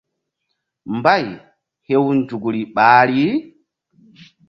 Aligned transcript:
Mbay 0.97 1.25
hew 1.87 2.05
nzukri 2.17 2.61
ɓahri. 2.75 3.25